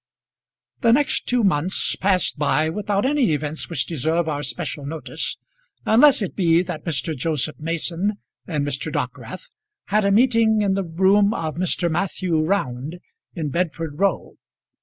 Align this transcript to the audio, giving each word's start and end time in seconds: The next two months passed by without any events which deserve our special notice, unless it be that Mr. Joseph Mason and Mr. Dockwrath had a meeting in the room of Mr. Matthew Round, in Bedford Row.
The 0.79 0.93
next 0.93 1.29
two 1.29 1.43
months 1.43 1.95
passed 1.95 2.39
by 2.39 2.71
without 2.71 3.05
any 3.05 3.33
events 3.33 3.69
which 3.69 3.85
deserve 3.85 4.27
our 4.27 4.41
special 4.41 4.83
notice, 4.83 5.37
unless 5.85 6.23
it 6.23 6.35
be 6.35 6.63
that 6.63 6.85
Mr. 6.85 7.15
Joseph 7.15 7.59
Mason 7.59 8.13
and 8.47 8.65
Mr. 8.65 8.91
Dockwrath 8.91 9.49
had 9.89 10.03
a 10.03 10.09
meeting 10.09 10.63
in 10.63 10.73
the 10.73 10.83
room 10.83 11.35
of 11.35 11.53
Mr. 11.53 11.87
Matthew 11.87 12.39
Round, 12.41 12.97
in 13.35 13.49
Bedford 13.49 13.99
Row. 13.99 14.37